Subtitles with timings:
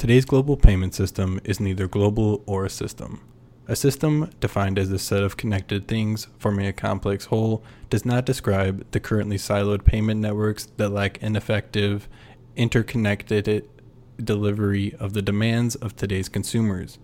[0.00, 3.20] Today's global payment system is neither global or a system.
[3.68, 8.24] A system, defined as a set of connected things forming a complex whole, does not
[8.24, 12.08] describe the currently siloed payment networks that lack an effective,
[12.56, 13.68] interconnected
[14.16, 16.98] delivery of the demands of today's consumers.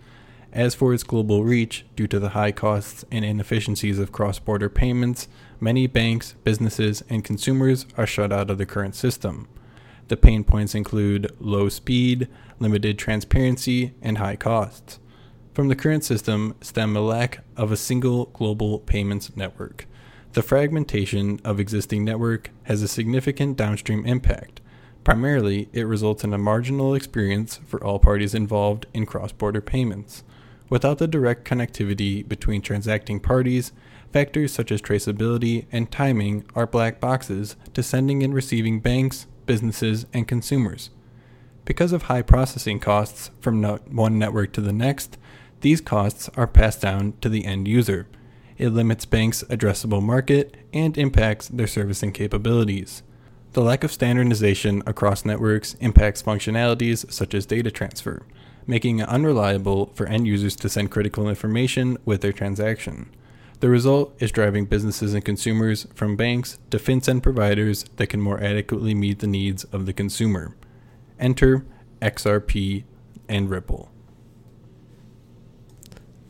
[0.50, 4.70] As for its global reach, due to the high costs and inefficiencies of cross border
[4.70, 5.28] payments,
[5.60, 9.48] many banks, businesses, and consumers are shut out of the current system.
[10.09, 12.29] The pain points include low speed,
[12.59, 15.01] limited transparency, and high costs.
[15.52, 19.87] From the current system stem a lack of a single global payments network.
[20.34, 24.61] The fragmentation of existing network has a significant downstream impact.
[25.02, 30.25] Primarily, it results in a marginal experience for all parties involved in cross border payments.
[30.69, 33.73] Without the direct connectivity between transacting parties,
[34.12, 40.06] factors such as traceability and timing are black boxes to sending and receiving banks, businesses,
[40.12, 40.91] and consumers.
[41.64, 45.19] Because of high processing costs from one network to the next,
[45.62, 48.06] these costs are passed down to the end user.
[48.58, 53.02] It limits banks' addressable market and impacts their servicing capabilities.
[53.52, 58.27] The lack of standardization across networks impacts functionalities such as data transfer,
[58.67, 63.11] making it unreliable for end users to send critical information with their transaction.
[63.60, 68.38] The result is driving businesses and consumers from banks to fintech providers that can more
[68.38, 70.54] adequately meet the needs of the consumer.
[71.18, 71.64] Enter
[72.02, 72.84] XRP
[73.30, 73.90] and Ripple.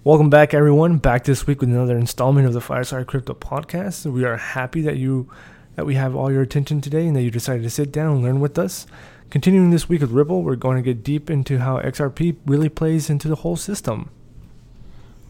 [0.04, 0.98] Welcome back, everyone.
[0.98, 4.06] Back this week with another installment of the Fireside Crypto Podcast.
[4.06, 5.28] We are happy that you
[5.74, 8.22] that we have all your attention today and that you decided to sit down and
[8.22, 8.86] learn with us.
[9.30, 13.10] Continuing this week with Ripple, we're going to get deep into how XRP really plays
[13.10, 14.10] into the whole system.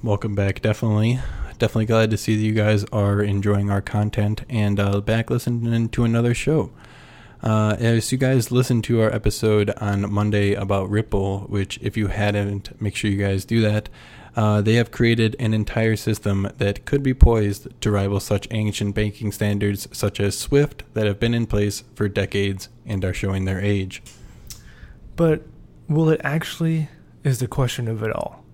[0.02, 1.20] Welcome back, definitely
[1.56, 5.88] definitely glad to see that you guys are enjoying our content and uh, back listening
[5.88, 6.70] to another show.
[7.42, 12.08] Uh, as you guys listened to our episode on Monday about Ripple, which if you
[12.08, 13.88] hadn't, make sure you guys do that.
[14.34, 18.94] Uh, they have created an entire system that could be poised to rival such ancient
[18.94, 23.46] banking standards such as SWIFT that have been in place for decades and are showing
[23.46, 24.02] their age.
[25.16, 25.42] But
[25.88, 26.88] will it actually,
[27.24, 28.44] is the question of it all.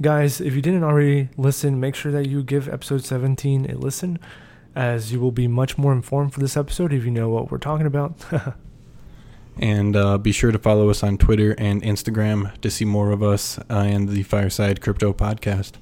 [0.00, 4.20] Guys, if you didn't already listen, make sure that you give episode 17 a listen,
[4.76, 7.58] as you will be much more informed for this episode if you know what we're
[7.58, 8.14] talking about.
[9.58, 13.24] and uh, be sure to follow us on Twitter and Instagram to see more of
[13.24, 15.72] us uh, and the Fireside Crypto Podcast.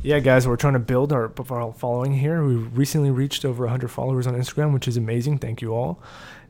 [0.00, 2.44] Yeah, guys, we're trying to build our following here.
[2.44, 5.38] We recently reached over 100 followers on Instagram, which is amazing.
[5.38, 6.00] Thank you all.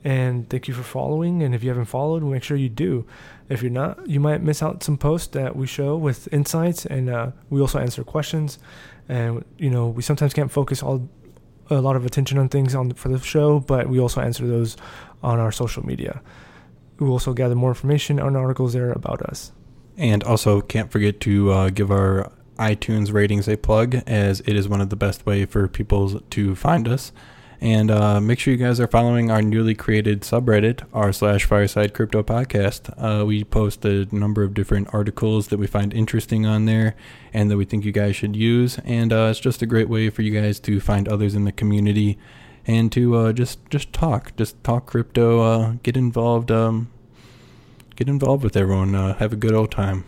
[0.05, 1.43] And thank you for following.
[1.43, 3.07] And if you haven't followed, make sure you do.
[3.49, 7.09] If you're not, you might miss out some posts that we show with insights, and
[7.09, 8.59] uh, we also answer questions.
[9.09, 11.09] And you know, we sometimes can't focus all
[11.71, 14.77] a lot of attention on things on for the show, but we also answer those
[15.23, 16.21] on our social media.
[16.99, 19.53] We also gather more information on articles there about us.
[19.97, 24.69] And also, can't forget to uh, give our iTunes ratings a plug, as it is
[24.69, 27.13] one of the best way for people to find us.
[27.61, 31.93] And uh, make sure you guys are following our newly created subreddit, r slash fireside
[31.93, 32.95] crypto podcast.
[32.97, 36.95] Uh, we post a number of different articles that we find interesting on there
[37.33, 38.79] and that we think you guys should use.
[38.85, 41.53] And uh, it's just a great way for you guys to find others in the
[41.53, 42.17] community
[42.65, 46.91] and to uh, just just talk, just talk crypto, uh, get involved, um,
[47.97, 50.05] get involved with everyone, uh, have a good old time.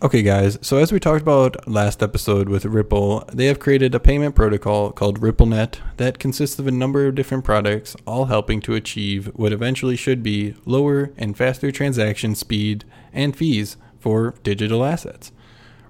[0.00, 3.98] Okay, guys, so as we talked about last episode with Ripple, they have created a
[3.98, 8.74] payment protocol called RippleNet that consists of a number of different products, all helping to
[8.74, 15.32] achieve what eventually should be lower and faster transaction speed and fees for digital assets.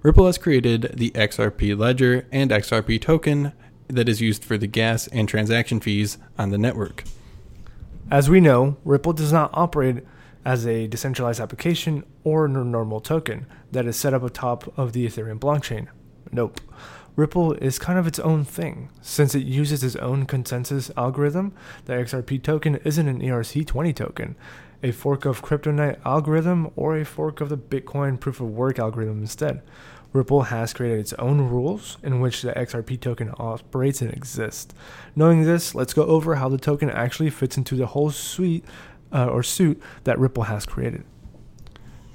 [0.01, 3.53] Ripple has created the XRP Ledger and XRP token
[3.89, 7.03] that is used for the gas and transaction fees on the network.
[8.09, 10.03] As we know, Ripple does not operate
[10.43, 15.05] as a decentralized application or a normal token that is set up atop of the
[15.05, 15.87] Ethereum blockchain.
[16.31, 16.59] Nope.
[17.15, 18.89] Ripple is kind of its own thing.
[19.01, 21.53] Since it uses its own consensus algorithm,
[21.85, 24.35] the XRP token isn't an ERC20 token,
[24.81, 29.19] a fork of CryptoNight algorithm, or a fork of the Bitcoin proof of work algorithm
[29.19, 29.61] instead.
[30.13, 34.73] Ripple has created its own rules in which the XRP token operates and exists.
[35.15, 38.65] Knowing this, let's go over how the token actually fits into the whole suite
[39.11, 41.03] uh, or suit that Ripple has created.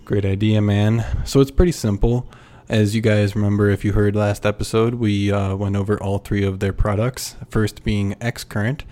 [0.05, 1.03] Great idea, man.
[1.25, 2.29] So it's pretty simple.
[2.69, 6.45] As you guys remember, if you heard last episode, we uh, went over all three
[6.45, 7.37] of their products.
[7.49, 8.83] First being Xcurrent.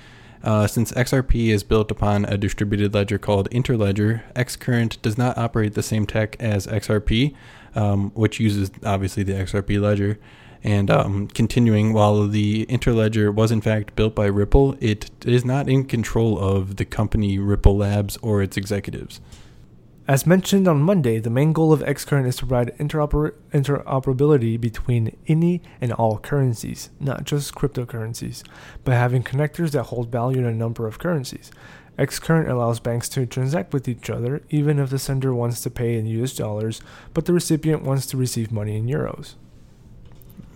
[0.43, 5.75] Uh, since XRP is built upon a distributed ledger called Interledger, Xcurrent does not operate
[5.75, 7.35] the same tech as XRP,
[7.75, 10.19] um, which uses obviously the XRP ledger.
[10.65, 15.69] And um, continuing, while the Interledger was in fact built by Ripple, it is not
[15.69, 19.21] in control of the company Ripple Labs or its executives.
[20.09, 25.17] As mentioned on Monday, the main goal of Xcurrent is to provide interoper- interoperability between
[25.29, 28.43] any and all currencies, not just cryptocurrencies,
[28.83, 31.53] by having connectors that hold value in a number of currencies.
[31.99, 35.97] Xcurrent allows banks to transact with each other even if the sender wants to pay
[35.97, 36.83] in US dollars,
[37.15, 39.35] but the recipient wants to receive money in euros.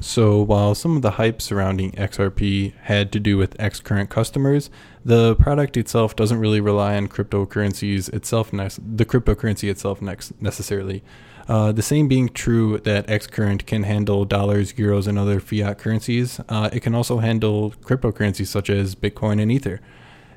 [0.00, 4.70] So while some of the hype surrounding XRP had to do with Xcurrent customers,
[5.06, 11.04] the product itself doesn't really rely on cryptocurrencies itself, the cryptocurrency itself necessarily.
[11.48, 16.40] Uh, the same being true that Xcurrent can handle dollars, euros, and other fiat currencies,
[16.48, 19.80] uh, it can also handle cryptocurrencies such as Bitcoin and Ether.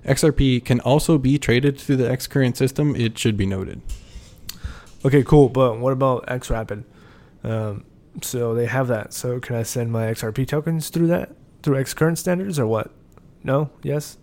[0.06, 3.82] XRP can also be traded through the Xcurrent system, it should be noted.
[5.04, 5.50] Okay, cool.
[5.50, 6.84] But what about XRapid?
[7.44, 7.86] Um,
[8.22, 9.14] so they have that.
[9.14, 11.32] So can I send my XRP tokens through that
[11.64, 12.92] through Xcurrent standards or what?
[13.44, 13.72] No?
[13.82, 14.18] Yes?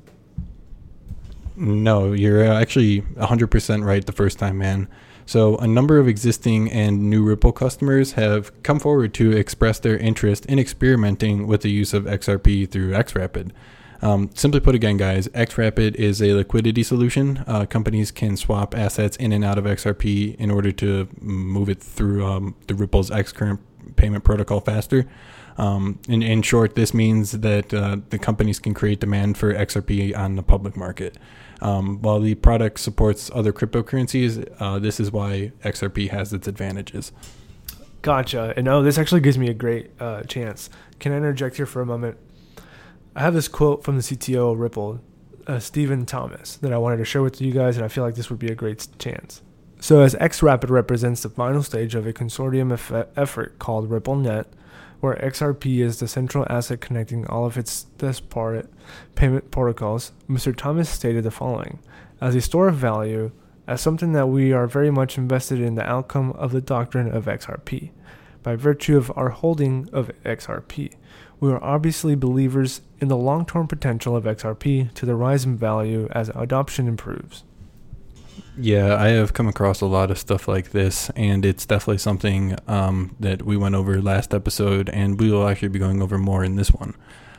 [1.56, 4.88] No, you're actually 100% right the first time, man.
[5.25, 9.97] So, a number of existing and new Ripple customers have come forward to express their
[9.97, 13.50] interest in experimenting with the use of XRP through XRapid.
[14.03, 17.43] Um, simply put again, guys, XRapid is a liquidity solution.
[17.47, 21.82] Uh, companies can swap assets in and out of XRP in order to move it
[21.82, 23.59] through um, the Ripple's Xcurrent
[23.97, 25.06] payment protocol faster.
[25.59, 30.17] Um, in, in short, this means that uh, the companies can create demand for XRP
[30.17, 31.17] on the public market.
[31.61, 37.12] Um, while the product supports other cryptocurrencies, uh, this is why XRP has its advantages.
[38.03, 38.55] Gotcha.
[38.56, 40.70] And oh, this actually gives me a great uh, chance.
[41.00, 42.19] Can I interject here for a moment?
[43.14, 45.00] I have this quote from the CTO of Ripple,
[45.47, 48.14] uh, Stephen Thomas, that I wanted to share with you guys, and I feel like
[48.14, 49.43] this would be a great chance.
[49.81, 54.47] So, as XRapid represents the final stage of a consortium eff- effort called RippleNet,
[55.01, 58.71] where XRP is the central asset connecting all of its disparate
[59.15, 60.55] payment protocols, Mr.
[60.55, 61.79] Thomas stated the following
[62.21, 63.33] As a store of value,
[63.67, 67.27] as something that we are very much invested in the outcome of the doctrine of
[67.27, 67.91] XRP,
[68.43, 70.95] by virtue of our holding of XRP.
[71.41, 75.57] We are obviously believers in the long term potential of XRP to the rise in
[75.57, 77.45] value as adoption improves.
[78.59, 82.56] Yeah, I have come across a lot of stuff like this, and it's definitely something
[82.67, 86.43] um, that we went over last episode, and we will actually be going over more
[86.43, 86.94] in this one.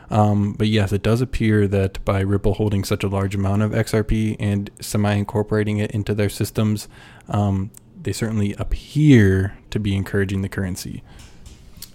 [0.09, 3.71] Um, but yes, it does appear that by Ripple holding such a large amount of
[3.71, 6.87] XRP and semi incorporating it into their systems,
[7.27, 7.71] um,
[8.01, 11.03] they certainly appear to be encouraging the currency.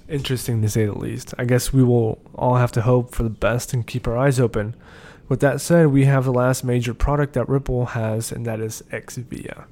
[0.08, 1.32] Interesting to say the least.
[1.38, 4.38] I guess we will all have to hope for the best and keep our eyes
[4.38, 4.74] open.
[5.28, 8.82] With that said, we have the last major product that Ripple has, and that is
[8.90, 9.64] XVIA.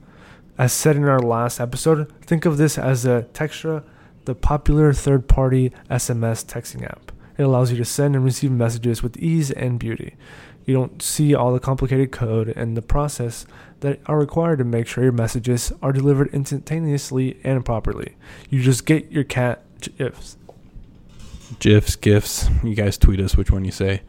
[0.56, 3.82] As said in our last episode, think of this as a Textra,
[4.24, 7.12] the popular third party SMS texting app.
[7.38, 10.16] It allows you to send and receive messages with ease and beauty.
[10.66, 13.46] You don't see all the complicated code and the process
[13.80, 18.16] that are required to make sure your messages are delivered instantaneously and properly.
[18.50, 20.36] You just get your cat GIFs.
[21.58, 22.50] GIFs, GIFs.
[22.62, 24.02] You guys tweet us which one you say.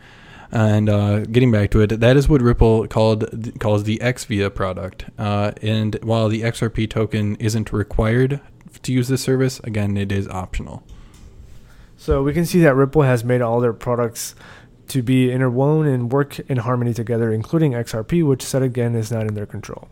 [0.51, 5.05] And uh, getting back to it, that is what Ripple called calls the XVIA product.
[5.17, 8.41] Uh, and while the XRP token isn't required
[8.83, 10.83] to use this service, again, it is optional.
[11.97, 14.35] So we can see that Ripple has made all their products
[14.87, 19.27] to be interwoven and work in harmony together, including XRP, which said again is not
[19.27, 19.87] in their control.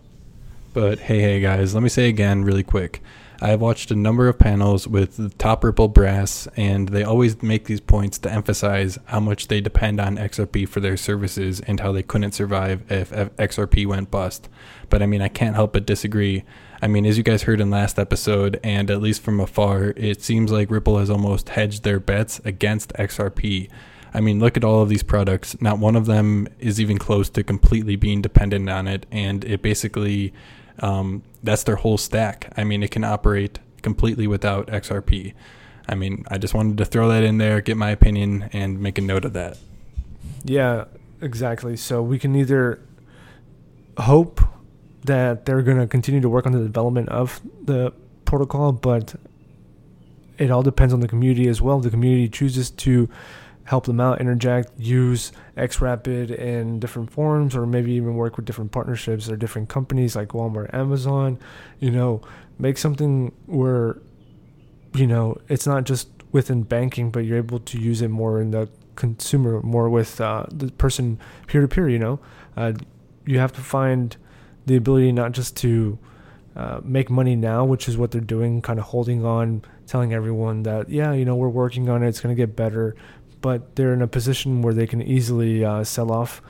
[0.74, 3.02] But hey, hey guys, let me say again really quick.
[3.42, 7.66] I have watched a number of panels with top Ripple brass, and they always make
[7.66, 11.94] these points to emphasize how much they depend on XRP for their services and how
[11.94, 14.50] they couldn't survive if XRP went bust.
[14.90, 16.44] But I mean, I can't help but disagree.
[16.82, 20.22] I mean, as you guys heard in last episode, and at least from afar, it
[20.22, 23.70] seems like Ripple has almost hedged their bets against XRP.
[24.14, 25.56] I mean, look at all of these products.
[25.62, 29.62] Not one of them is even close to completely being dependent on it, and it
[29.62, 30.34] basically
[30.82, 32.52] um, that's their whole stack.
[32.58, 35.34] I mean, it can operate completely without XRP.
[35.88, 38.98] I mean, I just wanted to throw that in there, get my opinion, and make
[38.98, 39.58] a note of that.
[40.44, 40.86] Yeah,
[41.22, 41.76] exactly.
[41.78, 42.80] So we can either
[43.98, 44.42] hope
[45.06, 47.94] that they're going to continue to work on the development of the
[48.26, 49.16] protocol, but
[50.38, 51.80] it all depends on the community as well.
[51.80, 53.10] The community chooses to
[53.70, 58.72] help them out, interject, use XRapid in different forms, or maybe even work with different
[58.72, 61.38] partnerships or different companies like Walmart, Amazon.
[61.80, 62.20] You know,
[62.58, 63.98] make something where,
[64.96, 68.50] you know, it's not just within banking, but you're able to use it more in
[68.50, 71.88] the consumer, more with uh, the person peer to peer.
[71.88, 72.20] You know,
[72.58, 72.74] uh,
[73.28, 74.18] you have to find
[74.66, 76.00] the ability not just to
[76.56, 80.64] uh, make money now, which is what they're doing, kind of holding on, telling everyone
[80.64, 82.96] that, yeah, you know, we're working on it, it's going to get better,
[83.42, 86.42] but they're in a position where they can easily uh, sell off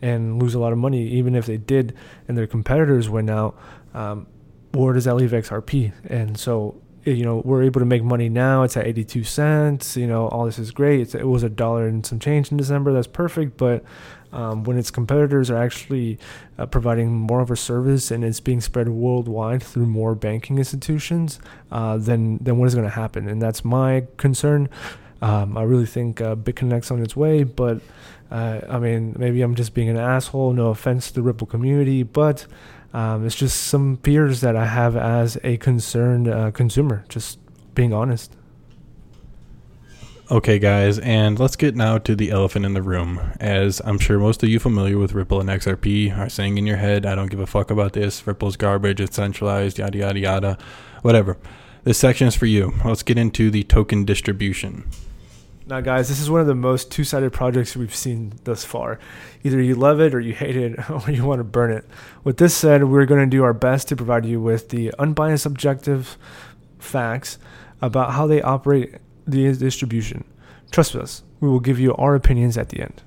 [0.00, 1.94] and lose a lot of money, even if they did
[2.26, 3.58] and their competitors went out.
[3.94, 4.26] Um,
[4.72, 5.92] where does that leave XRP?
[6.08, 8.62] And so you know we're able to make money now.
[8.62, 9.96] It's at 82 cents.
[9.96, 11.00] You know all this is great.
[11.00, 12.92] It's, it was a dollar and some change in December.
[12.92, 13.56] That's perfect.
[13.56, 13.84] But
[14.32, 16.18] um, when its competitors are actually
[16.58, 21.40] uh, providing more of a service and it's being spread worldwide through more banking institutions,
[21.70, 23.28] uh, then then what is going to happen?
[23.28, 24.68] And that's my concern.
[25.20, 27.80] Um, I really think uh, BitConnect's on its way, but
[28.30, 30.52] uh, I mean maybe I'm just being an asshole.
[30.52, 32.46] No offense to the Ripple community, but
[32.92, 37.04] um, it's just some fears that I have as a concerned uh, consumer.
[37.08, 37.38] Just
[37.74, 38.34] being honest.
[40.30, 43.18] Okay, guys, and let's get now to the elephant in the room.
[43.40, 46.76] As I'm sure most of you familiar with Ripple and XRP are saying in your
[46.76, 48.26] head, I don't give a fuck about this.
[48.26, 50.58] Ripple's garbage, it's centralized, yada, yada, yada,
[51.00, 51.38] whatever.
[51.84, 52.74] This section is for you.
[52.84, 54.86] Let's get into the token distribution.
[55.68, 58.98] Now, guys, this is one of the most two sided projects we've seen thus far.
[59.44, 61.84] Either you love it or you hate it or you want to burn it.
[62.24, 65.44] With this said, we're going to do our best to provide you with the unbiased,
[65.44, 66.16] objective
[66.78, 67.38] facts
[67.82, 68.94] about how they operate
[69.26, 70.24] the distribution.
[70.70, 73.02] Trust us, we will give you our opinions at the end.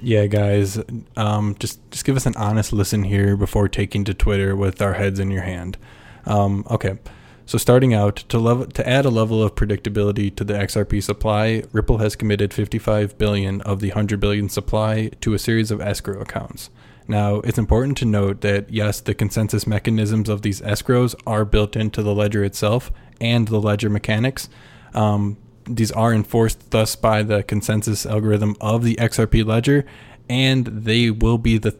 [0.00, 0.80] Yeah, guys,
[1.16, 4.94] um, just just give us an honest listen here before taking to Twitter with our
[4.94, 5.76] heads in your hand.
[6.24, 6.98] Um, okay,
[7.46, 11.64] so starting out to level to add a level of predictability to the XRP supply,
[11.72, 16.20] Ripple has committed 55 billion of the 100 billion supply to a series of escrow
[16.20, 16.70] accounts.
[17.08, 21.76] Now, it's important to note that yes, the consensus mechanisms of these escrows are built
[21.76, 24.48] into the ledger itself and the ledger mechanics.
[24.94, 29.84] Um, these are enforced thus by the consensus algorithm of the XRP ledger,
[30.28, 31.76] and they will be the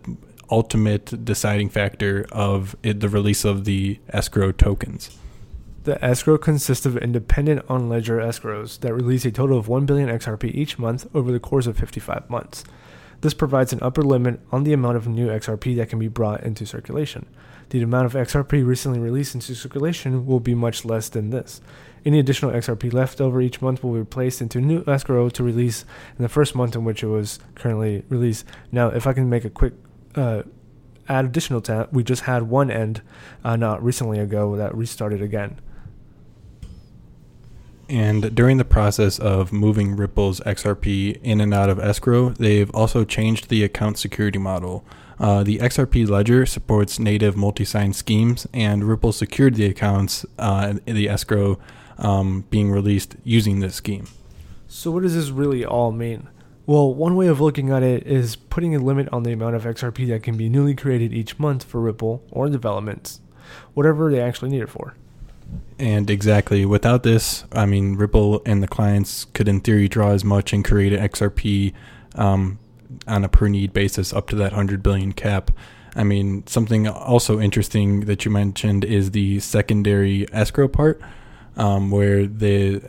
[0.51, 5.19] ultimate deciding factor of it, the release of the escrow tokens.
[5.85, 10.09] The escrow consists of independent on ledger escrows that release a total of 1 billion
[10.09, 12.63] XRP each month over the course of 55 months.
[13.21, 16.45] This provides an upper limit on the amount of new XRP that can be brought
[16.45, 17.27] into circulation.
[17.71, 21.61] The amount of XRP recently released into circulation will be much less than this.
[22.05, 25.85] Any additional XRP left over each month will be placed into new escrow to release
[26.17, 28.45] in the first month in which it was currently released.
[28.71, 29.73] Now, if I can make a quick
[30.15, 30.43] uh,
[31.09, 33.03] add additional that, we just had one end
[33.43, 35.59] uh, not recently ago that restarted again.
[37.89, 43.05] And during the process of moving Ripple's XRP in and out of escrow, they've also
[43.05, 44.85] changed the account security model.
[45.19, 50.75] Uh, the XRP ledger supports native multi sign schemes, and Ripple secured the accounts uh,
[50.87, 51.59] in the escrow
[51.99, 54.07] um, being released using this scheme.
[54.67, 56.29] So, what does this really all mean?
[56.65, 59.65] Well, one way of looking at it is putting a limit on the amount of
[59.65, 63.21] XRP that can be newly created each month for Ripple or developments,
[63.75, 64.95] whatever they actually need it for.
[65.79, 70.25] And exactly, without this, I mean, Ripple and the clients could, in theory, draw as
[70.25, 71.73] much and create an XRP
[72.15, 72.59] um,
[73.07, 75.51] on a per need basis up to that 100 billion cap.
[75.95, 81.01] I mean, something also interesting that you mentioned is the secondary escrow part
[81.57, 82.83] um, where the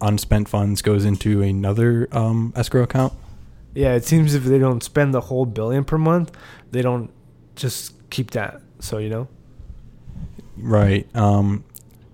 [0.00, 3.12] unspent funds goes into another um, escrow account.
[3.74, 6.30] Yeah, it seems if they don't spend the whole billion per month,
[6.72, 7.10] they don't
[7.56, 8.60] just keep that.
[8.80, 9.28] So you know,
[10.58, 11.06] right?
[11.16, 11.64] Um,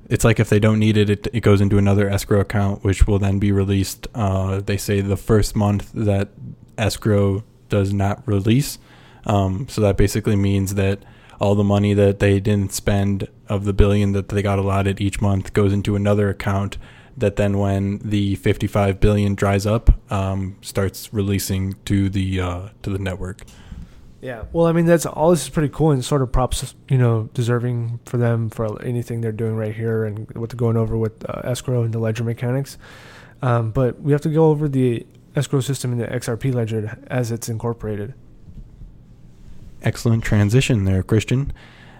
[0.08, 3.06] it's like if they don't need it, it, it goes into another escrow account, which
[3.06, 4.06] will then be released.
[4.14, 6.28] Uh, they say the first month that
[6.76, 8.78] escrow does not release.
[9.26, 11.04] Um, so that basically means that
[11.40, 15.20] all the money that they didn't spend of the billion that they got allotted each
[15.20, 16.78] month goes into another account
[17.16, 22.90] that then when the 55 billion dries up um, starts releasing to the uh, to
[22.90, 23.42] the network
[24.20, 26.98] yeah well i mean that's all this is pretty cool and sort of props you
[26.98, 30.96] know deserving for them for anything they're doing right here and what they're going over
[30.96, 32.78] with uh, escrow and the ledger mechanics
[33.42, 35.06] um, but we have to go over the
[35.36, 38.14] escrow system in the xrp ledger as it's incorporated
[39.82, 41.52] Excellent transition there, Christian.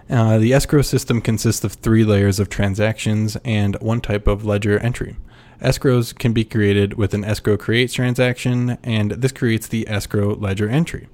[0.09, 4.79] Uh, the escrow system consists of three layers of transactions and one type of ledger
[4.79, 5.15] entry.
[5.61, 10.67] Escrows can be created with an escrow creates transaction, and this creates the escrow ledger
[10.67, 11.07] entry.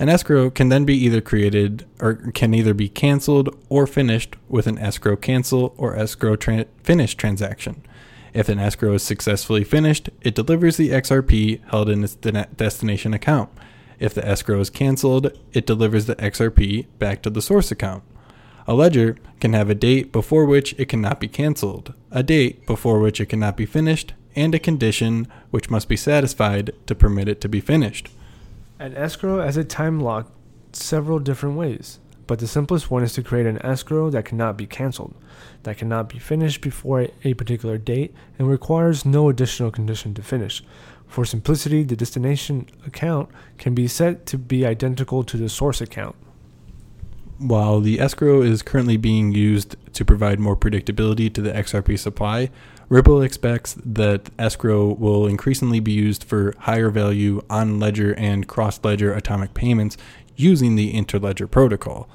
[0.00, 4.66] An escrow can then be either created or can either be canceled or finished with
[4.66, 7.82] an escrow cancel or escrow tra- finish transaction.
[8.32, 13.12] If an escrow is successfully finished, it delivers the XRP held in its de- destination
[13.12, 13.50] account.
[13.98, 18.02] If the escrow is canceled, it delivers the XRP back to the source account.
[18.66, 23.00] A ledger can have a date before which it cannot be canceled, a date before
[23.00, 27.42] which it cannot be finished, and a condition which must be satisfied to permit it
[27.42, 28.08] to be finished.
[28.80, 30.32] An escrow has a time lock
[30.72, 34.66] several different ways, but the simplest one is to create an escrow that cannot be
[34.66, 35.14] canceled,
[35.64, 40.64] that cannot be finished before a particular date, and requires no additional condition to finish.
[41.06, 46.16] For simplicity, the destination account can be set to be identical to the source account.
[47.36, 52.50] while the escrow is currently being used to provide more predictability to the XRP supply,
[52.90, 58.80] Ripple expects that escrow will increasingly be used for higher value on ledger and cross
[58.82, 59.96] ledger atomic payments
[60.34, 62.08] using the interledger protocol.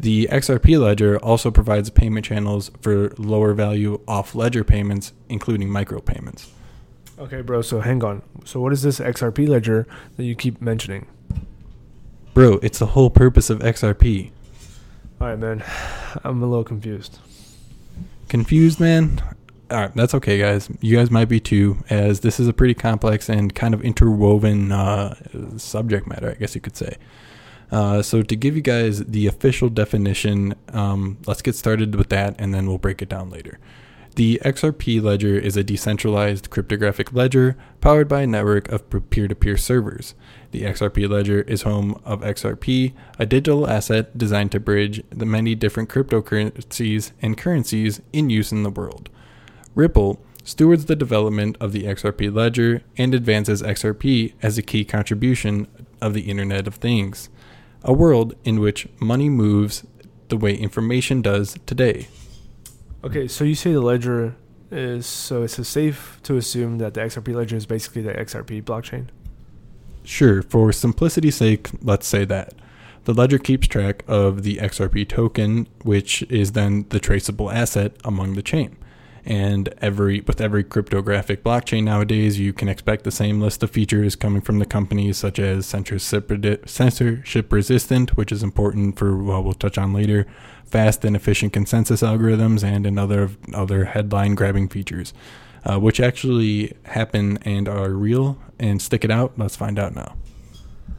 [0.00, 6.48] The XRP ledger also provides payment channels for lower value off ledger payments, including micropayments.
[7.18, 7.60] Okay, bro.
[7.60, 8.22] So hang on.
[8.46, 9.86] So what is this XRP ledger
[10.16, 11.08] that you keep mentioning?
[12.32, 14.30] Bro, it's the whole purpose of XRP.
[15.20, 15.62] All right, man.
[16.24, 17.18] I'm a little confused.
[18.30, 19.20] Confused, man?
[19.72, 20.68] All right, that's okay, guys.
[20.82, 24.70] You guys might be too, as this is a pretty complex and kind of interwoven
[24.70, 25.14] uh,
[25.56, 26.98] subject matter, I guess you could say.
[27.70, 32.36] Uh, so, to give you guys the official definition, um, let's get started with that
[32.38, 33.58] and then we'll break it down later.
[34.14, 39.34] The XRP ledger is a decentralized cryptographic ledger powered by a network of peer to
[39.34, 40.14] peer servers.
[40.50, 45.54] The XRP ledger is home of XRP, a digital asset designed to bridge the many
[45.54, 49.08] different cryptocurrencies and currencies in use in the world.
[49.74, 55.66] Ripple stewards the development of the XRP ledger and advances XRP as a key contribution
[56.00, 57.30] of the Internet of Things,
[57.82, 59.84] a world in which money moves
[60.28, 62.08] the way information does today.
[63.04, 64.34] Okay, so you say the ledger
[64.70, 69.08] is so it's safe to assume that the XRP ledger is basically the XRP blockchain.
[70.04, 72.54] Sure, for simplicity's sake, let's say that.
[73.04, 78.34] The ledger keeps track of the XRP token, which is then the traceable asset among
[78.34, 78.76] the chain.
[79.24, 84.16] And every with every cryptographic blockchain nowadays, you can expect the same list of features
[84.16, 89.78] coming from the companies such as censorship, resistant, which is important for what we'll touch
[89.78, 90.26] on later,
[90.64, 95.14] fast and efficient consensus algorithms, and another other headline grabbing features,
[95.64, 99.34] uh, which actually happen and are real and stick it out.
[99.36, 100.16] Let's find out now.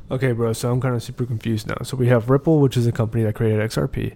[0.09, 0.53] Okay, bro.
[0.53, 1.77] So I'm kind of super confused now.
[1.83, 4.15] So we have Ripple, which is a company that created XRP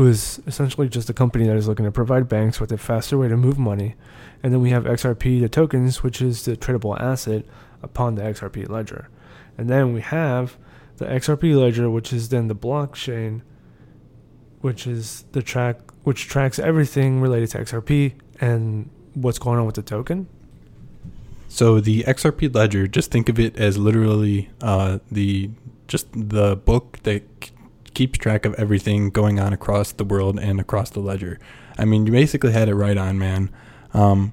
[0.00, 3.18] who is essentially just a company that is looking to provide banks with a faster
[3.18, 3.94] way to move money.
[4.42, 7.44] And then we have XRP, the tokens, which is the tradable asset
[7.82, 9.10] upon the XRP ledger.
[9.58, 10.56] And then we have
[10.96, 13.42] the XRP ledger, which is then the blockchain,
[14.62, 19.74] which is the track which tracks everything related to XRP and what's going on with
[19.74, 20.28] the token.
[21.50, 25.50] So the XRP ledger, just think of it as literally uh, the
[25.88, 27.50] just the book that
[28.00, 31.38] keeps track of everything going on across the world and across the ledger.
[31.76, 33.50] I mean, you basically had it right on, man.
[33.92, 34.32] Um,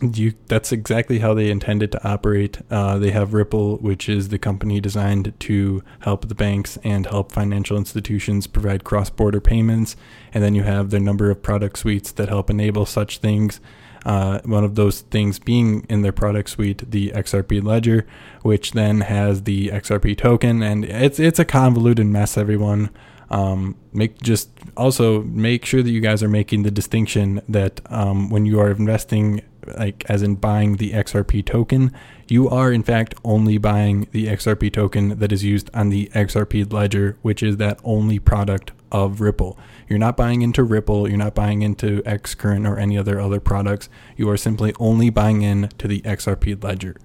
[0.00, 2.62] you, that's exactly how they intended to operate.
[2.70, 7.30] Uh, they have Ripple, which is the company designed to help the banks and help
[7.30, 9.96] financial institutions provide cross border payments.
[10.32, 13.60] And then you have their number of product suites that help enable such things.
[14.04, 18.06] Uh, one of those things being in their product suite, the XRP Ledger,
[18.42, 22.36] which then has the XRP token, and it's it's a convoluted mess.
[22.36, 22.90] Everyone,
[23.30, 28.28] um, make just also make sure that you guys are making the distinction that um,
[28.28, 29.40] when you are investing,
[29.78, 31.92] like as in buying the XRP token,
[32.28, 36.72] you are in fact only buying the XRP token that is used on the XRP
[36.72, 39.58] Ledger, which is that only product of Ripple.
[39.88, 43.88] You're not buying into Ripple, you're not buying into Xcurrent or any other other products.
[44.16, 46.96] You are simply only buying in to the XRP ledger.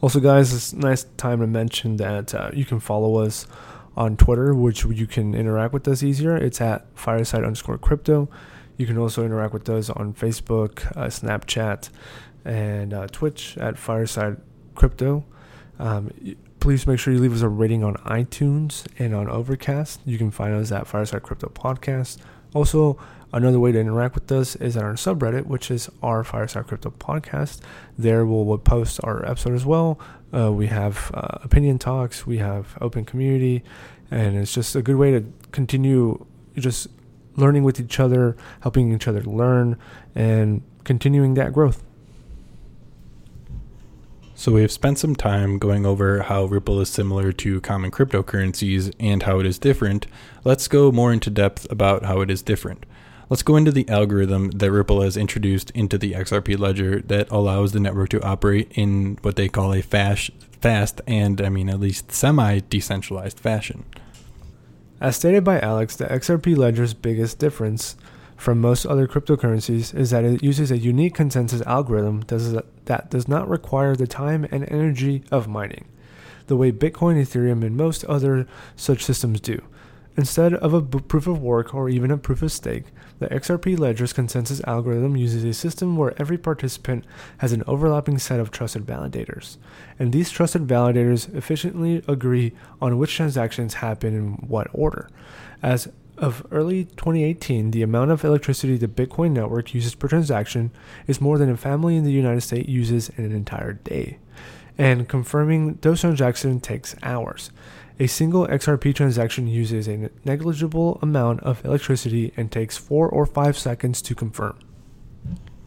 [0.00, 3.46] Also, guys, it's nice time to mention that uh, you can follow us
[3.96, 6.36] on Twitter, which you can interact with us easier.
[6.36, 8.28] It's at fireside underscore crypto.
[8.80, 11.90] You can also interact with us on Facebook, uh, Snapchat,
[12.46, 14.38] and uh, Twitch at fireside
[14.74, 15.22] crypto.
[15.78, 16.10] Um,
[16.60, 20.00] please make sure you leave us a rating on iTunes and on Overcast.
[20.06, 22.16] You can find us at Fireside Crypto Podcast.
[22.54, 22.98] Also,
[23.34, 26.88] another way to interact with us is on our subreddit, which is our Fireside Crypto
[26.88, 27.60] Podcast.
[27.98, 30.00] There we'll, we'll post our episode as well.
[30.32, 33.62] Uh, we have uh, opinion talks, we have open community,
[34.10, 36.24] and it's just a good way to continue
[36.56, 36.88] just
[37.40, 39.76] learning with each other, helping each other learn,
[40.14, 41.82] and continuing that growth.
[44.34, 48.94] So, we have spent some time going over how Ripple is similar to common cryptocurrencies
[48.98, 50.06] and how it is different.
[50.44, 52.86] Let's go more into depth about how it is different.
[53.28, 57.70] Let's go into the algorithm that Ripple has introduced into the XRP ledger that allows
[57.70, 61.78] the network to operate in what they call a fast, fast and, I mean, at
[61.78, 63.84] least semi decentralized fashion.
[65.00, 67.96] As stated by Alex, the XRP ledger's biggest difference
[68.36, 73.48] from most other cryptocurrencies is that it uses a unique consensus algorithm that does not
[73.48, 75.86] require the time and energy of mining,
[76.48, 79.62] the way Bitcoin, Ethereum, and most other such systems do.
[80.16, 82.84] Instead of a b- proof of work or even a proof of stake,
[83.20, 87.04] the XRP Ledger's consensus algorithm uses a system where every participant
[87.38, 89.56] has an overlapping set of trusted validators,
[89.98, 95.08] and these trusted validators efficiently agree on which transactions happen in what order.
[95.62, 95.88] As
[96.20, 100.70] of early 2018, the amount of electricity the Bitcoin network uses per transaction
[101.06, 104.18] is more than a family in the United States uses in an entire day.
[104.76, 107.50] And confirming those transactions takes hours.
[108.00, 113.58] A single XRP transaction uses a negligible amount of electricity and takes 4 or 5
[113.58, 114.58] seconds to confirm.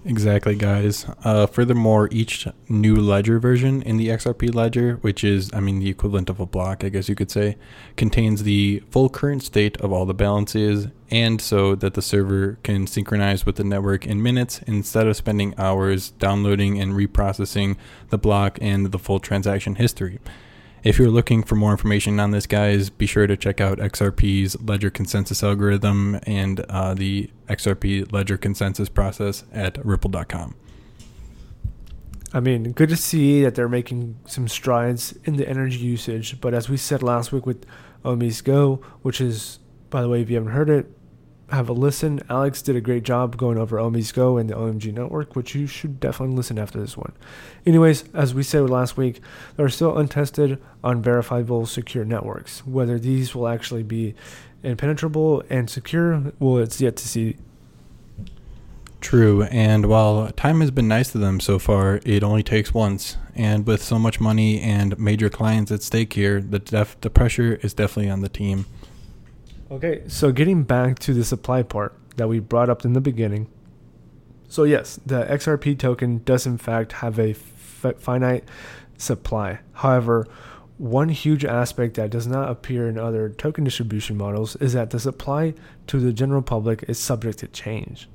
[0.03, 1.05] Exactly, guys.
[1.23, 5.89] Uh, furthermore, each new ledger version in the XRP ledger, which is, I mean, the
[5.89, 7.55] equivalent of a block, I guess you could say,
[7.97, 12.87] contains the full current state of all the balances, and so that the server can
[12.87, 17.77] synchronize with the network in minutes instead of spending hours downloading and reprocessing
[18.09, 20.19] the block and the full transaction history.
[20.83, 24.61] If you're looking for more information on this, guys, be sure to check out XRP's
[24.61, 30.55] Ledger Consensus algorithm and uh, the XRP Ledger Consensus process at ripple.com.
[32.33, 36.41] I mean, good to see that they're making some strides in the energy usage.
[36.41, 37.65] But as we said last week with
[38.03, 40.91] OmiseGO, which is, by the way, if you haven't heard it,
[41.53, 42.21] have a listen.
[42.29, 45.99] Alex did a great job going over OmiseGO and the OMG network, which you should
[45.99, 47.13] definitely listen after this one.
[47.65, 49.21] Anyways, as we said last week,
[49.55, 52.65] there are still untested, unverifiable secure networks.
[52.65, 54.15] Whether these will actually be
[54.63, 57.37] impenetrable and secure, well, it's yet to see.
[59.01, 63.17] True, and while time has been nice to them so far, it only takes once.
[63.35, 67.59] And with so much money and major clients at stake here, the def- the pressure
[67.61, 68.65] is definitely on the team.
[69.73, 73.47] Okay, so getting back to the supply part that we brought up in the beginning.
[74.47, 78.43] So, yes, the XRP token does in fact have a f- finite
[78.99, 79.61] supply.
[79.73, 80.27] However,
[80.77, 84.99] one huge aspect that does not appear in other token distribution models is that the
[84.99, 85.55] supply
[85.87, 88.07] to the general public is subject to change.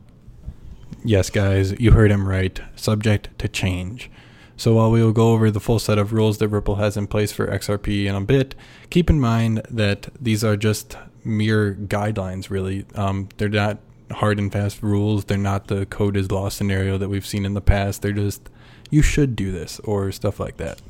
[1.04, 2.60] Yes, guys, you heard him right.
[2.76, 4.12] Subject to change.
[4.56, 7.08] So while we will go over the full set of rules that Ripple has in
[7.08, 8.54] place for XRP in a bit,
[8.90, 10.96] keep in mind that these are just
[11.28, 12.86] mere guidelines, really.
[12.94, 13.78] Um, they're not
[14.10, 15.26] hard and fast rules.
[15.26, 18.02] They're not the code is law scenario that we've seen in the past.
[18.02, 18.48] They're just,
[18.90, 20.80] you should do this or stuff like that.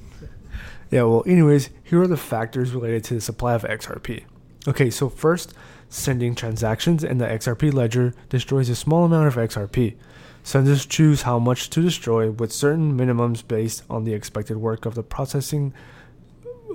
[0.91, 4.25] Yeah, well, anyways, here are the factors related to the supply of XRP.
[4.67, 5.53] Okay, so first,
[5.91, 9.97] sending transactions in the XRP ledger destroys a small amount of XRP.
[10.43, 14.95] Senders choose how much to destroy with certain minimums based on the expected work of
[14.95, 15.75] the processing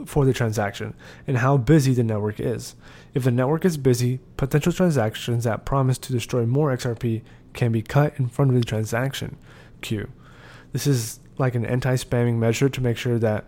[0.06, 0.94] for the transaction
[1.26, 2.76] and how busy the network is.
[3.14, 7.22] If the network is busy, potential transactions that promise to destroy more XRP
[7.54, 9.38] can be cut in front of the transaction
[9.82, 10.10] queue.
[10.72, 13.46] This is like an anti-spamming measure to make sure that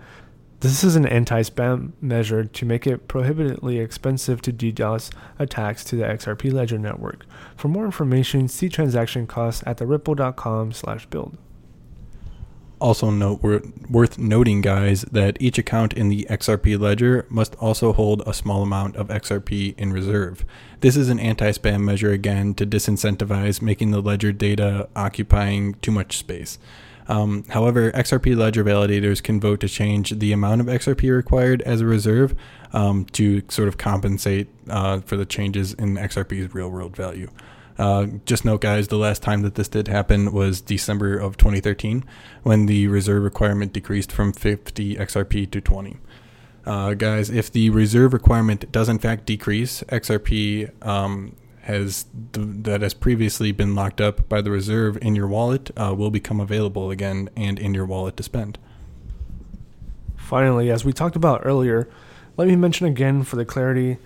[0.60, 6.04] this is an anti-spam measure to make it prohibitively expensive to DDoS attacks to the
[6.04, 7.26] XRP ledger network.
[7.56, 11.38] For more information, see transaction costs at the ripple.com/build.
[12.86, 13.42] Also, note
[13.90, 18.62] worth noting, guys, that each account in the XRP ledger must also hold a small
[18.62, 20.46] amount of XRP in reserve.
[20.82, 25.90] This is an anti spam measure again to disincentivize making the ledger data occupying too
[25.90, 26.60] much space.
[27.08, 31.82] Um, however, XRP ledger validators can vote to change the amount of XRP required as
[31.82, 32.36] a reserve
[32.72, 37.32] um, to sort of compensate uh, for the changes in XRP's real world value.
[37.78, 42.06] Uh, just note, guys, the last time that this did happen was December of 2013
[42.44, 45.98] when the reserve requirement decreased from 50 XRP to 20.
[46.66, 52.82] Uh, guys, if the reserve requirement does in fact decrease, XRP um, has th- that
[52.82, 56.92] has previously been locked up by the reserve in your wallet uh, will become available
[56.92, 58.58] again and in your wallet to spend.
[60.16, 61.88] Finally, as we talked about earlier,
[62.38, 63.98] let me mention again for the clarity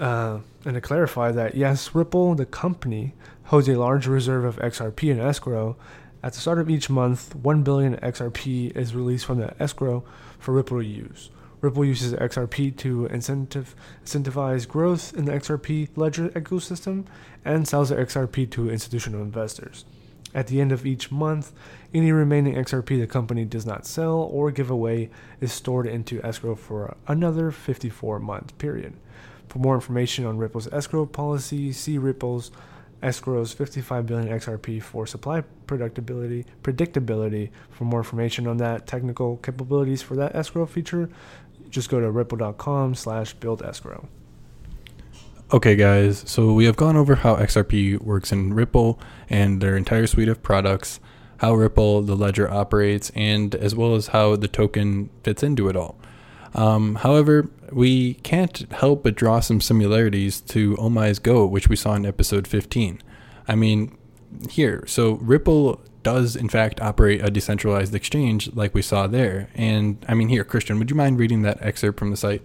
[0.00, 3.12] uh, and to clarify that yes, Ripple, the company,
[3.44, 5.76] holds a large reserve of XRP in escrow.
[6.22, 10.04] At the start of each month, 1 billion XRP is released from the escrow
[10.38, 11.30] for Ripple use.
[11.60, 17.04] Ripple uses XRP to incentive, incentivize growth in the XRP ledger ecosystem
[17.44, 19.84] and sells the XRP to institutional investors.
[20.34, 21.52] At the end of each month,
[21.92, 25.10] any remaining XRP the company does not sell or give away
[25.40, 28.94] is stored into escrow for another 54 month period.
[29.50, 32.52] For more information on Ripple's escrow policy, see Ripple's
[33.02, 36.44] escrow's 55 billion XRP for supply predictability.
[36.62, 37.50] Predictability.
[37.70, 41.10] For more information on that, technical capabilities for that escrow feature,
[41.68, 44.08] just go to ripple.com/slash build escrow.
[45.52, 46.22] Okay, guys.
[46.28, 50.44] So we have gone over how XRP works in Ripple and their entire suite of
[50.44, 51.00] products,
[51.38, 55.74] how Ripple, the ledger operates, and as well as how the token fits into it
[55.74, 55.98] all.
[56.54, 61.76] Um, however, we can't help but draw some similarities to Oh My's Go, which we
[61.76, 63.00] saw in episode 15.
[63.46, 63.96] I mean,
[64.48, 69.48] here, so Ripple does in fact operate a decentralized exchange like we saw there.
[69.54, 72.42] And I mean, here, Christian, would you mind reading that excerpt from the site?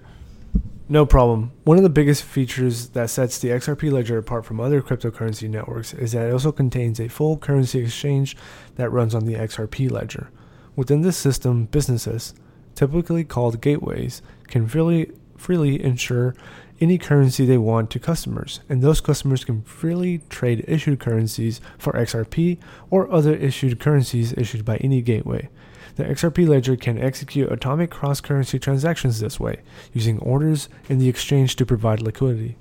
[0.87, 1.51] No problem.
[1.63, 5.95] One of the biggest features that sets the XRP ledger apart from other cryptocurrency networks
[5.95, 8.37] is that it also contains a full currency exchange
[8.75, 10.29] that runs on the XRP ledger.
[10.75, 12.35] Within this system, businesses,
[12.75, 16.35] typically called gateways, can freely, freely insure
[16.81, 21.93] any currency they want to customers, and those customers can freely trade issued currencies for
[21.93, 22.57] XRP
[22.89, 25.49] or other issued currencies issued by any gateway.
[25.95, 29.61] The XRP ledger can execute atomic cross currency transactions this way,
[29.93, 32.57] using orders in the exchange to provide liquidity.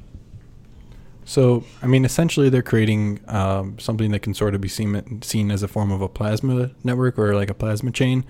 [1.24, 5.50] So, I mean, essentially, they're creating um, something that can sort of be seen, seen
[5.50, 8.24] as a form of a plasma network or like a plasma chain.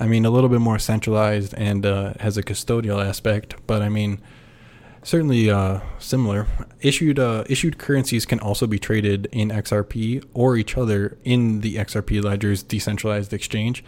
[0.00, 3.90] I mean, a little bit more centralized and uh, has a custodial aspect, but I
[3.90, 4.18] mean,
[5.02, 6.46] certainly uh, similar.
[6.80, 11.76] Issued uh, issued currencies can also be traded in XRP or each other in the
[11.76, 13.84] XRP ledger's decentralized exchange.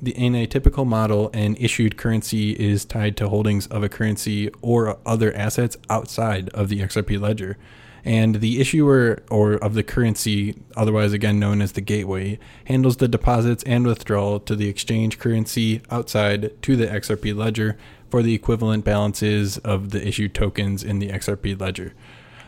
[0.00, 4.50] The, in a typical model, an issued currency is tied to holdings of a currency
[4.62, 7.56] or other assets outside of the XRP ledger.
[8.06, 13.08] And the issuer or of the currency, otherwise again known as the gateway, handles the
[13.08, 17.76] deposits and withdrawal to the exchange currency outside to the XRP ledger
[18.08, 21.94] for the equivalent balances of the issued tokens in the XRP ledger.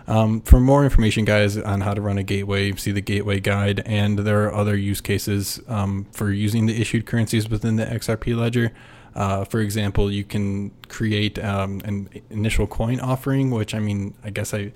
[0.07, 3.83] Um, for more information, guys, on how to run a gateway, see the gateway guide,
[3.85, 8.37] and there are other use cases um, for using the issued currencies within the XRP
[8.37, 8.73] ledger.
[9.17, 14.31] Uh, for example, you can create um, an initial coin offering, which I mean, I
[14.31, 14.73] guess I,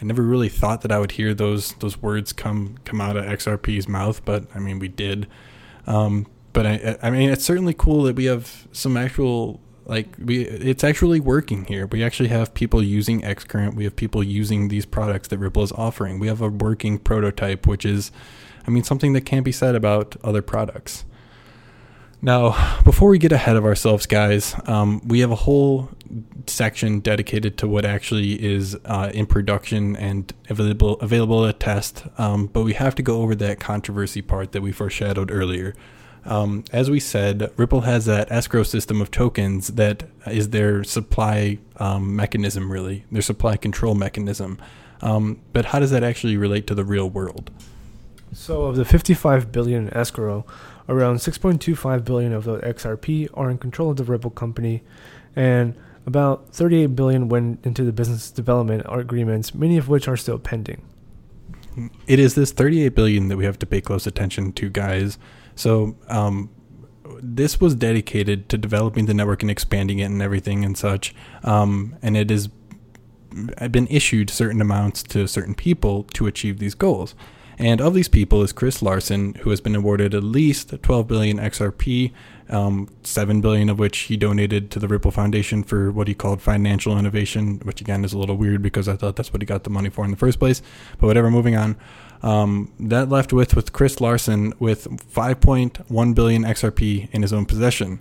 [0.00, 3.24] I never really thought that I would hear those those words come come out of
[3.24, 5.26] XRP's mouth, but I mean, we did.
[5.86, 10.42] Um, but I, I mean, it's certainly cool that we have some actual like we
[10.44, 11.86] it's actually working here.
[11.86, 13.74] We actually have people using xcurrent.
[13.74, 16.18] We have people using these products that ripple is offering.
[16.18, 18.10] We have a working prototype which is
[18.66, 21.04] i mean something that can't be said about other products
[22.22, 25.88] now before we get ahead of ourselves guys um, we have a whole
[26.46, 32.46] section dedicated to what actually is uh, in production and available available to test um,
[32.46, 35.74] but we have to go over that controversy part that we foreshadowed earlier
[36.24, 41.58] um, as we said, Ripple has that escrow system of tokens that is their supply
[41.76, 44.60] um, mechanism, really, their supply control mechanism.
[45.02, 47.50] Um, but how does that actually relate to the real world?
[48.32, 50.44] So, of the 55 billion escrow,
[50.90, 54.82] around 6.25 billion of the XRP are in control of the Ripple company,
[55.34, 55.74] and
[56.04, 60.82] about 38 billion went into the business development agreements, many of which are still pending.
[62.06, 65.18] It is this 38 billion that we have to pay close attention to, guys.
[65.54, 66.50] So um,
[67.22, 71.14] this was dedicated to developing the network and expanding it and everything and such.
[71.44, 72.48] Um, and it has
[73.70, 77.14] been issued certain amounts to certain people to achieve these goals.
[77.60, 81.36] And of these people is Chris Larsen, who has been awarded at least 12 billion
[81.36, 82.10] XRP,
[82.48, 86.40] um, 7 billion of which he donated to the Ripple Foundation for what he called
[86.40, 89.64] financial innovation, which again is a little weird because I thought that's what he got
[89.64, 90.62] the money for in the first place.
[90.98, 91.76] But whatever, moving on.
[92.22, 98.00] Um, that left with with Chris Larsen with 5.1 billion XRP in his own possession.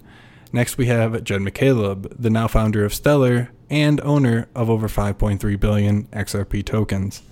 [0.53, 5.59] Next, we have Jed McCaleb, the now founder of Stellar and owner of over 5.3
[5.59, 7.23] billion XRP tokens.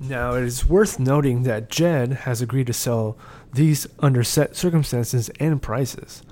[0.00, 3.16] Now, it is worth noting that Jed has agreed to sell
[3.52, 6.22] these under set circumstances and prices.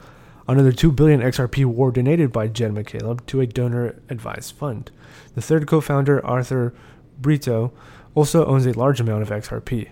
[0.48, 4.90] Another 2 billion XRP were donated by Jed McCaleb to a donor advised fund.
[5.34, 6.74] The third co founder, Arthur
[7.20, 7.72] Brito,
[8.14, 9.90] also owns a large amount of XRP.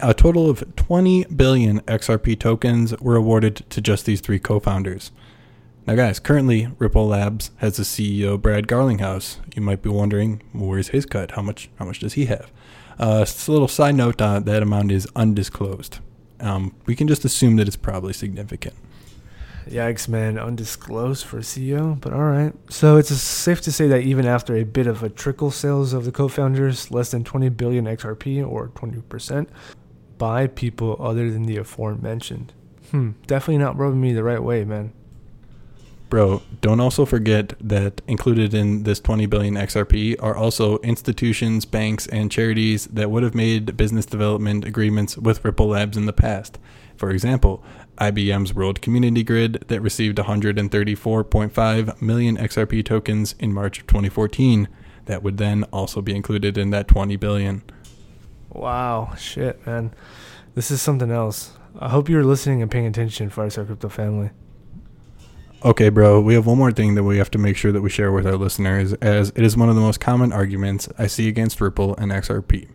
[0.00, 5.10] A total of 20 billion XRP tokens were awarded to just these three co founders.
[5.84, 9.38] Now, guys, currently Ripple Labs has the CEO Brad Garlinghouse.
[9.56, 11.32] You might be wondering, where's his cut?
[11.32, 11.70] How much?
[11.76, 12.52] How much does he have?
[13.00, 15.98] Uh, just a little side note: uh, that amount is undisclosed.
[16.38, 18.74] Um, we can just assume that it's probably significant.
[19.66, 22.52] Yikes, man, undisclosed for CEO, but all right.
[22.68, 26.04] So it's safe to say that even after a bit of a trickle sales of
[26.04, 29.48] the co-founders, less than 20 billion XRP or 20%,
[30.18, 32.52] by people other than the aforementioned.
[32.90, 34.92] Hmm, definitely not rubbing me the right way, man.
[36.12, 42.06] Bro, don't also forget that included in this 20 billion XRP are also institutions, banks,
[42.06, 46.58] and charities that would have made business development agreements with Ripple Labs in the past.
[46.96, 47.64] For example,
[47.96, 54.68] IBM's World Community Grid that received 134.5 million XRP tokens in March of 2014
[55.06, 57.62] that would then also be included in that 20 billion.
[58.50, 59.94] Wow, shit, man.
[60.54, 61.56] This is something else.
[61.80, 64.28] I hope you're listening and paying attention, Fireside Crypto family.
[65.64, 67.88] Okay, bro, we have one more thing that we have to make sure that we
[67.88, 71.28] share with our listeners, as it is one of the most common arguments I see
[71.28, 72.68] against Ripple and XRP.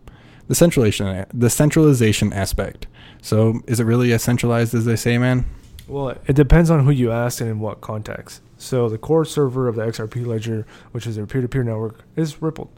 [0.48, 2.88] The centralization, the centralization aspect.
[3.22, 5.46] So, is it really as centralized as they say, man?
[5.86, 8.42] Well, it depends on who you ask and in what context.
[8.58, 12.06] So, the core server of the XRP ledger, which is their peer to peer network,
[12.16, 12.72] is Ripple.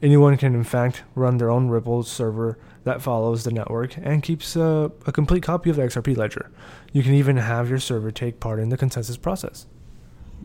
[0.00, 4.56] Anyone can, in fact, run their own Ripple server that follows the network and keeps
[4.56, 6.50] uh, a complete copy of the XRP ledger.
[6.92, 9.66] You can even have your server take part in the consensus process.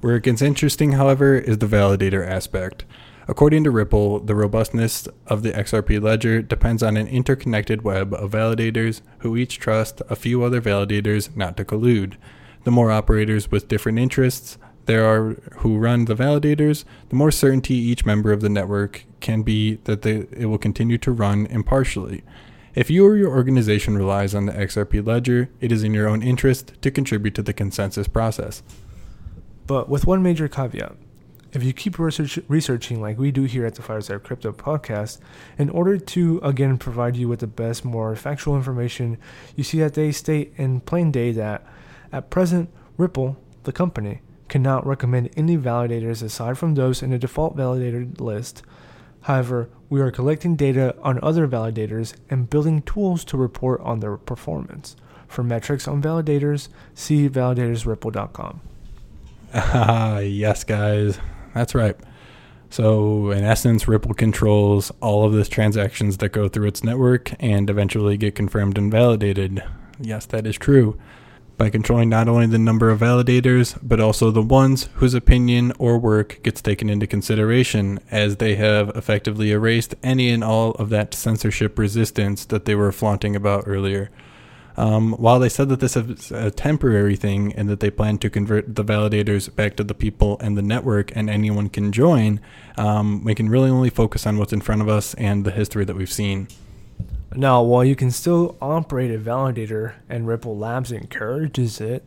[0.02, 2.86] Where it gets interesting, however, is the validator aspect.
[3.28, 8.32] According to Ripple, the robustness of the XRP ledger depends on an interconnected web of
[8.32, 12.18] validators who each trust a few other validators not to collude.
[12.66, 17.76] The more operators with different interests there are who run the validators, the more certainty
[17.76, 22.24] each member of the network can be that they, it will continue to run impartially.
[22.76, 26.22] If you or your organization relies on the XRP ledger, it is in your own
[26.22, 28.62] interest to contribute to the consensus process.
[29.66, 30.96] But with one major caveat.
[31.54, 35.20] If you keep research, researching like we do here at the Fireside Crypto podcast,
[35.58, 39.18] in order to again provide you with the best, more factual information,
[39.56, 41.66] you see that they state in plain day that
[42.12, 47.56] at present, Ripple, the company, cannot recommend any validators aside from those in the default
[47.56, 48.64] validator list.
[49.22, 54.18] However, we are collecting data on other validators and building tools to report on their
[54.18, 54.96] performance.
[55.28, 58.62] For metrics on validators, see validatorsripple.com.
[59.54, 61.18] Ah, yes, guys.
[61.54, 61.96] That's right.
[62.70, 67.70] So, in essence, Ripple controls all of the transactions that go through its network and
[67.70, 69.64] eventually get confirmed and validated.
[70.00, 71.00] Yes, that is true
[71.58, 75.98] by controlling not only the number of validators, but also the ones whose opinion or
[75.98, 81.14] work gets taken into consideration, as they have effectively erased any and all of that
[81.14, 84.10] censorship resistance that they were flaunting about earlier.
[84.78, 88.30] Um, while they said that this is a temporary thing and that they plan to
[88.30, 92.42] convert the validators back to the people and the network and anyone can join,
[92.78, 95.86] um, we can really only focus on what's in front of us and the history
[95.86, 96.48] that we've seen.
[97.38, 102.06] Now, while you can still operate a validator and Ripple Labs encourages it,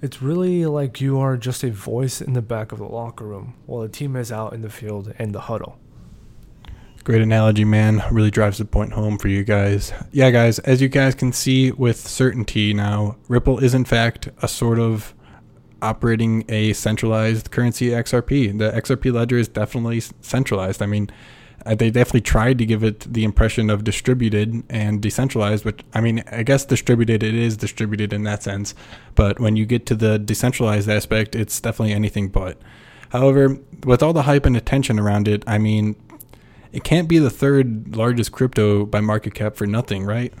[0.00, 3.54] it's really like you are just a voice in the back of the locker room
[3.66, 5.78] while the team is out in the field and the huddle.
[7.02, 8.02] Great analogy, man.
[8.12, 9.92] Really drives the point home for you guys.
[10.12, 14.48] Yeah, guys, as you guys can see with certainty now, Ripple is in fact a
[14.48, 15.14] sort of
[15.82, 18.56] operating a centralized currency XRP.
[18.58, 20.80] The XRP ledger is definitely centralized.
[20.82, 21.10] I mean,
[21.66, 26.00] Uh, they definitely tried to give it the impression of distributed and decentralized, which I
[26.00, 28.74] mean, I guess distributed, it is distributed in that sense.
[29.14, 32.58] But when you get to the decentralized aspect, it's definitely anything but.
[33.10, 35.96] However, with all the hype and attention around it, I mean,
[36.72, 40.32] it can't be the third largest crypto by market cap for nothing, right?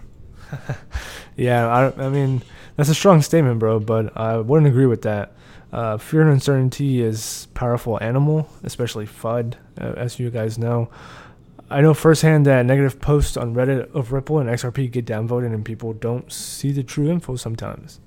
[1.36, 2.42] yeah, I, I mean,
[2.76, 5.32] that's a strong statement, bro, but I wouldn't agree with that.
[5.72, 10.90] Uh, fear and uncertainty is powerful animal, especially FUD, uh, as you guys know.
[11.70, 15.64] I know firsthand that negative posts on Reddit of Ripple and XRP get downvoted, and
[15.64, 18.00] people don't see the true info sometimes.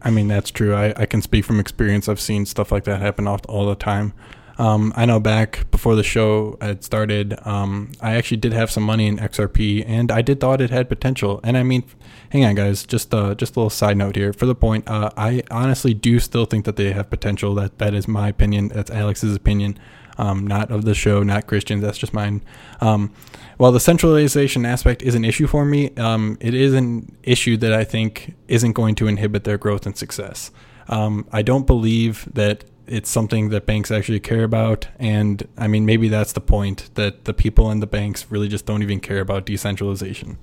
[0.00, 0.74] I mean, that's true.
[0.74, 2.08] I, I can speak from experience.
[2.08, 4.12] I've seen stuff like that happen all, all the time.
[4.58, 8.82] Um, I know back before the show had started, um, I actually did have some
[8.82, 11.38] money in XRP, and I did thought it had potential.
[11.44, 11.84] And I mean,
[12.30, 14.32] hang on, guys, just uh, just a little side note here.
[14.32, 17.54] For the point, uh, I honestly do still think that they have potential.
[17.54, 18.68] That that is my opinion.
[18.68, 19.78] That's Alex's opinion,
[20.18, 21.78] um, not of the show, not Christian.
[21.80, 22.42] That's just mine.
[22.80, 23.12] Um,
[23.58, 27.72] while the centralization aspect is an issue for me, um, it is an issue that
[27.72, 30.50] I think isn't going to inhibit their growth and success.
[30.88, 34.88] Um, I don't believe that it's something that banks actually care about.
[34.98, 38.66] And I mean, maybe that's the point that the people in the banks really just
[38.66, 40.38] don't even care about decentralization.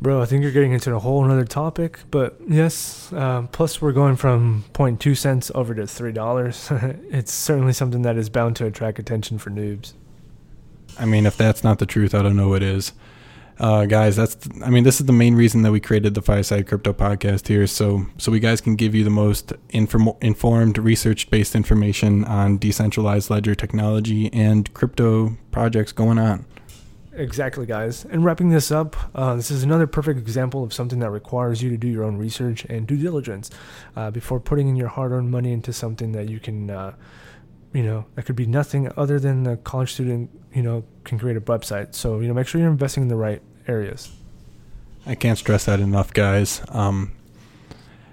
[0.00, 3.12] Bro, I think you're getting into a whole another topic, but yes.
[3.12, 6.68] Uh, plus, we're going from 0.2 cents over to three dollars.
[7.10, 9.92] it's certainly something that is bound to attract attention for noobs.
[10.98, 12.92] I mean, if that's not the truth, I don't know what is
[13.58, 16.66] uh, guys, that's I mean, this is the main reason that we created the Fireside
[16.66, 21.54] Crypto podcast here, so so we guys can give you the most inform- informed, research-based
[21.54, 26.46] information on decentralized ledger technology and crypto projects going on.
[27.14, 28.06] Exactly, guys.
[28.06, 31.68] And wrapping this up, uh, this is another perfect example of something that requires you
[31.68, 33.50] to do your own research and due diligence
[33.96, 36.94] uh, before putting in your hard-earned money into something that you can, uh,
[37.72, 41.36] you know, that could be nothing other than a college student, you know, can create
[41.36, 41.94] a website.
[41.94, 44.12] So you know, make sure you're investing in the right areas.
[45.06, 46.62] I can't stress that enough, guys.
[46.68, 47.12] Um,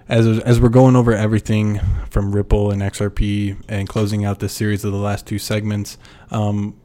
[0.08, 1.80] as as we're going over everything
[2.10, 5.98] from Ripple and XRP and closing out this series of the last two segments,
[6.32, 6.76] um,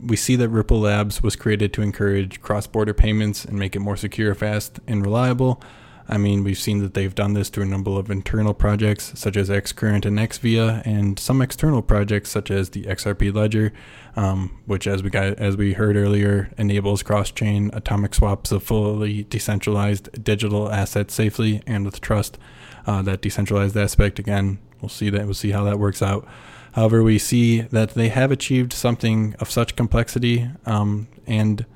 [0.00, 3.96] we see that Ripple Labs was created to encourage cross-border payments and make it more
[3.96, 5.62] secure, fast, and reliable.
[6.08, 9.36] I mean, we've seen that they've done this through a number of internal projects such
[9.36, 13.72] as Xcurrent and Xvia, and some external projects such as the XRP Ledger,
[14.16, 19.24] um, which, as we got as we heard earlier, enables cross-chain atomic swaps of fully
[19.24, 22.38] decentralized digital assets safely and with trust.
[22.86, 26.26] Uh, that decentralized aspect again, we'll see that we'll see how that works out.
[26.72, 31.66] However, we see that they have achieved something of such complexity um, and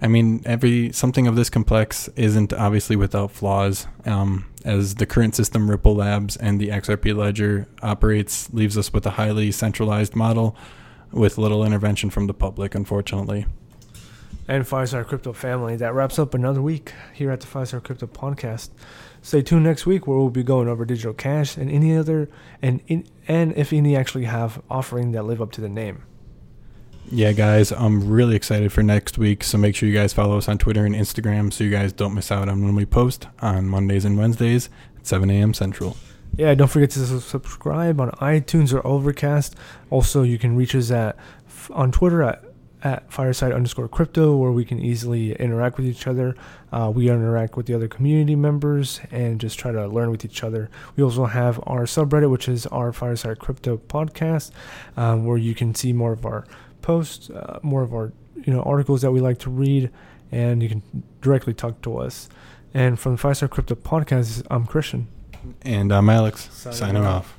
[0.00, 3.88] I mean, every something of this complex isn't obviously without flaws.
[4.04, 9.06] Um, as the current system, Ripple Labs and the XRP Ledger operates, leaves us with
[9.06, 10.56] a highly centralized model
[11.10, 13.46] with little intervention from the public, unfortunately.
[14.46, 18.70] And Fireside Crypto family, that wraps up another week here at the Fireside Crypto podcast.
[19.20, 22.30] Stay tuned next week where we'll be going over digital cash and any other
[22.62, 26.02] and in, and if any actually have offering that live up to the name
[27.10, 29.42] yeah, guys, I'm really excited for next week.
[29.44, 32.14] So make sure you guys follow us on Twitter and Instagram so you guys don't
[32.14, 35.54] miss out on when we post on Mondays and Wednesdays at 7 a.m.
[35.54, 35.96] Central.
[36.36, 39.56] Yeah, don't forget to subscribe on iTunes or Overcast.
[39.90, 41.16] Also, you can reach us at
[41.70, 42.44] on Twitter at
[42.82, 46.36] at fireside underscore crypto where we can easily interact with each other.
[46.70, 50.44] Uh, we interact with the other community members and just try to learn with each
[50.44, 50.70] other.
[50.94, 54.52] We also have our subreddit, which is our fireside crypto podcast,
[54.96, 56.46] um, where you can see more of our
[56.88, 58.12] posts, uh, more of our
[58.46, 59.90] you know articles that we like to read,
[60.32, 60.82] and you can
[61.20, 62.30] directly talk to us.
[62.72, 65.06] And from the Fireside Crypto Podcast, I'm Christian.
[65.62, 67.24] And I'm Alex, signing, signing off.
[67.24, 67.37] off.